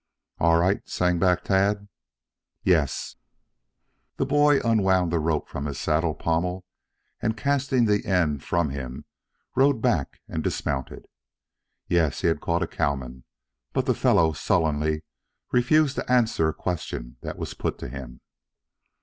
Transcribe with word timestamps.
"All 0.39 0.57
right?" 0.57 0.81
sang 0.89 1.19
back 1.19 1.43
Tad. 1.43 1.87
"Yes." 2.63 3.17
The 4.17 4.25
boy 4.25 4.59
unwound 4.65 5.11
the 5.11 5.19
rope 5.19 5.47
from 5.47 5.67
his 5.67 5.79
saddle 5.79 6.15
pommel 6.15 6.65
and 7.21 7.37
casting 7.37 7.85
the 7.85 8.03
end 8.03 8.43
from 8.43 8.71
him, 8.71 9.05
rode 9.55 9.79
back 9.79 10.19
and 10.27 10.43
dismounted. 10.43 11.05
Yes, 11.87 12.21
he 12.21 12.27
had 12.29 12.41
caught 12.41 12.63
a 12.63 12.67
cowman, 12.67 13.25
but 13.73 13.85
the 13.85 13.93
fellow 13.93 14.33
sullenly 14.33 15.03
refused 15.51 15.97
to 15.97 16.11
answer 16.11 16.49
a 16.49 16.53
question 16.55 17.17
that 17.21 17.37
was 17.37 17.53
put 17.53 17.77
to 17.77 17.87
him. 17.87 18.21